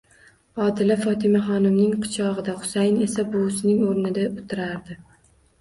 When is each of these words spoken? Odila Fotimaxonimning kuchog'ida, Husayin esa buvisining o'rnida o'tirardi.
Odila 0.67 0.95
Fotimaxonimning 1.01 1.93
kuchog'ida, 2.05 2.57
Husayin 2.63 2.97
esa 3.09 3.27
buvisining 3.37 3.85
o'rnida 3.91 4.25
o'tirardi. 4.31 4.99